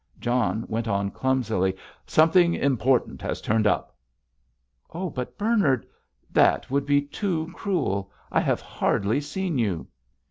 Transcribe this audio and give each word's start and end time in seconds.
John 0.19 0.65
went 0.67 0.87
on, 0.87 1.11
clumsily: 1.11 1.75
"Something 2.07 2.55
important 2.55 3.21
has 3.21 3.39
turned 3.39 3.67
up!" 3.67 3.95
"Oh, 4.91 5.11
but, 5.11 5.37
Bernard, 5.37 5.85
that 6.31 6.71
would 6.71 6.87
be 6.87 7.03
too 7.03 7.51
cruel. 7.53 8.11
I 8.31 8.39
have 8.39 8.61
hardly 8.61 9.21
seen 9.21 9.59
you!" 9.59 9.85